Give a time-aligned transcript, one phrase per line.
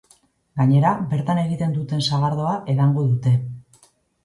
[0.61, 3.37] Gainera, bertan egiten duten sagardoa edango dute.